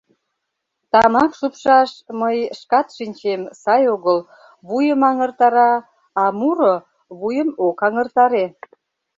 [0.91, 4.19] Тамак шупшаш, мый шкат шинчем, сай огыл,
[4.67, 5.73] вуйым аҥыртара,
[6.23, 6.75] а муро
[7.19, 8.45] вуйым ок аҥыртаре...